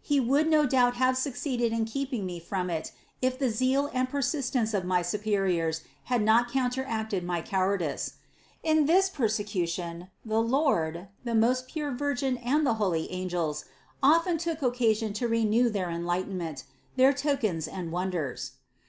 He 0.00 0.20
would 0.20 0.48
no 0.48 0.64
doubt 0.64 0.94
have 0.94 1.16
succeeded 1.16 1.72
in 1.72 1.86
keep 1.86 2.12
ing 2.12 2.24
me 2.24 2.38
from 2.38 2.70
it 2.70 2.92
if 3.20 3.36
the 3.36 3.50
zeal 3.50 3.90
and 3.92 4.08
persistence 4.08 4.74
of 4.74 4.84
my 4.84 5.02
superiors 5.02 5.80
had 6.04 6.22
not 6.22 6.48
counteracted 6.52 7.24
my 7.24 7.42
cowardice. 7.42 8.12
In 8.62 8.86
this 8.86 9.08
persecution 9.10 10.08
the 10.24 10.40
Lord, 10.40 11.08
the 11.24 11.34
most 11.34 11.66
pure 11.66 11.90
Virgin 11.90 12.36
and 12.36 12.64
the 12.64 12.74
holy 12.74 13.10
angels 13.10 13.64
often 14.00 14.38
took 14.38 14.62
occasion 14.62 15.12
to 15.14 15.26
renew 15.26 15.68
their 15.68 15.90
enlightenment, 15.90 16.62
their 16.94 17.12
tokens 17.12 17.66
and 17.66 17.90
wonders. 17.90 18.52